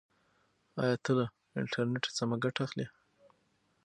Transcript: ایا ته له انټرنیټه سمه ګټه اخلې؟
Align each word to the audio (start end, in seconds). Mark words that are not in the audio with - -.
ایا 0.81 0.95
ته 1.03 1.11
له 1.17 1.25
انټرنیټه 1.59 2.09
سمه 2.17 2.35
ګټه 2.43 2.61
اخلې؟ 2.67 2.85